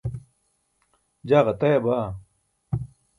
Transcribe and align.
jaa 1.27 1.45
ġataya 1.45 1.79
baa 1.85 2.07